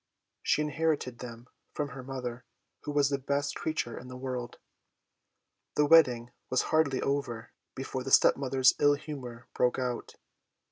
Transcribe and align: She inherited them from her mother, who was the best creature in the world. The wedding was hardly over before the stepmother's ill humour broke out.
She 0.41 0.63
inherited 0.63 1.19
them 1.19 1.45
from 1.75 1.89
her 1.89 2.01
mother, 2.01 2.43
who 2.85 2.91
was 2.91 3.11
the 3.11 3.19
best 3.19 3.53
creature 3.53 3.99
in 3.99 4.07
the 4.07 4.17
world. 4.17 4.57
The 5.75 5.85
wedding 5.85 6.31
was 6.49 6.63
hardly 6.73 7.03
over 7.03 7.51
before 7.75 8.03
the 8.03 8.09
stepmother's 8.09 8.73
ill 8.79 8.95
humour 8.95 9.47
broke 9.53 9.77
out. 9.77 10.15